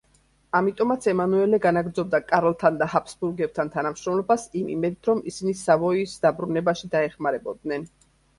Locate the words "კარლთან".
2.31-2.79